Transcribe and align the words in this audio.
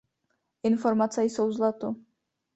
Informace 0.63 1.21
jsou 1.23 1.51
zlato. 1.51 1.95